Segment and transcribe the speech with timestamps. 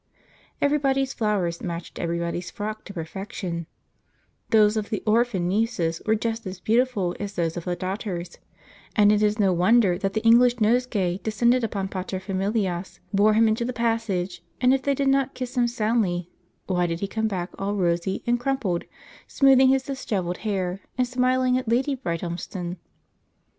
[0.63, 3.67] Everybody's flowers matched everybody's frock to perfection;
[4.49, 8.39] those of the h'orphan nieces were just as beautiful as those of the daughters,
[8.95, 13.63] and it is no wonder that the English nosegay descended upon paterfamilias, bore him into
[13.63, 16.31] the passage, and if they did not kiss him soundly,
[16.65, 18.85] why did he come back all rosy and crumpled,
[19.27, 22.77] smoothing his dishevelled hair, and smiling at Lady Brighthelmston?